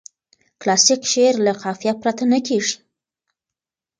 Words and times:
کلاسیک 0.61 1.01
شعر 1.11 1.35
له 1.45 1.51
قافیه 1.61 1.93
پرته 2.01 2.23
نه 2.31 2.39
کیږي. 2.47 2.75